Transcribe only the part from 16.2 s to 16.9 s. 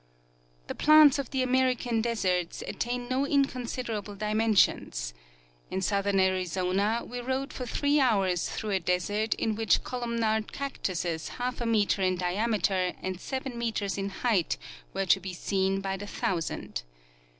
sand.